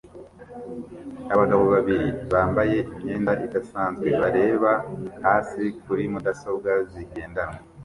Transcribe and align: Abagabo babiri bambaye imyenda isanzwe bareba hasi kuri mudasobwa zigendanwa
Abagabo 1.33 1.63
babiri 1.73 2.07
bambaye 2.31 2.77
imyenda 2.91 3.31
isanzwe 3.61 4.07
bareba 4.21 4.71
hasi 5.25 5.63
kuri 5.83 6.03
mudasobwa 6.13 6.69
zigendanwa 6.91 7.59